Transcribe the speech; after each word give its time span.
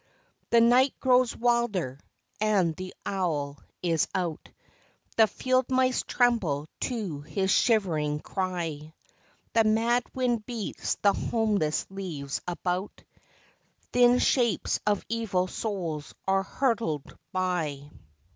The 0.49 0.61
night 0.61 0.95
grows 0.99 1.37
wilder, 1.37 1.99
and 2.39 2.75
the 2.75 2.91
owl 3.05 3.59
is 3.83 4.07
out, 4.15 4.49
The 5.15 5.27
field 5.27 5.69
mice 5.69 6.01
tremble 6.01 6.67
to 6.79 7.21
his 7.21 7.51
shivering 7.51 8.19
cry, 8.21 8.95
The 9.53 9.63
mad 9.63 10.01
wind 10.15 10.47
beats 10.47 10.95
the 11.03 11.13
homeless 11.13 11.85
leaves 11.91 12.41
about, 12.47 13.03
Thin 13.93 14.17
shapes 14.17 14.79
of 14.87 15.05
evil 15.07 15.45
souls 15.45 16.15
are 16.27 16.41
hurtled 16.41 17.15
by. 17.31 17.91